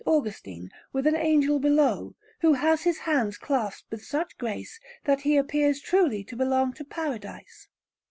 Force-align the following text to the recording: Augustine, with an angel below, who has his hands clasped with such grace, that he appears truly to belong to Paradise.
Augustine, 0.07 0.71
with 0.91 1.05
an 1.05 1.15
angel 1.15 1.59
below, 1.59 2.15
who 2.39 2.53
has 2.53 2.81
his 2.81 2.97
hands 2.97 3.37
clasped 3.37 3.91
with 3.91 4.03
such 4.03 4.35
grace, 4.39 4.79
that 5.03 5.21
he 5.21 5.37
appears 5.37 5.79
truly 5.79 6.23
to 6.23 6.35
belong 6.35 6.73
to 6.73 6.83
Paradise. 6.83 7.67